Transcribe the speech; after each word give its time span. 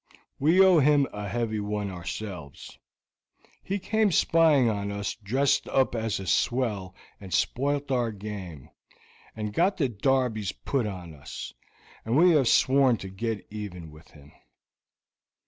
We 0.39 0.59
owe 0.65 0.79
him 0.79 1.05
a 1.13 1.27
heavy 1.29 1.59
one 1.59 1.91
ourselves. 1.91 2.79
He 3.61 3.77
came 3.77 4.11
spying 4.11 4.67
on 4.67 4.89
us 4.91 5.13
dressed 5.13 5.67
up 5.67 5.93
as 5.93 6.19
a 6.19 6.25
swell 6.25 6.95
and 7.19 7.31
spoilt 7.31 7.91
our 7.91 8.11
game, 8.11 8.69
and 9.35 9.53
got 9.53 9.77
the 9.77 9.89
darbies 9.89 10.53
put 10.53 10.87
on 10.87 11.13
us, 11.13 11.53
and 12.03 12.17
we 12.17 12.31
have 12.31 12.47
sworn 12.47 12.97
to 12.97 13.09
get 13.09 13.45
even 13.51 13.91
with 13.91 14.07
him." 14.09 14.31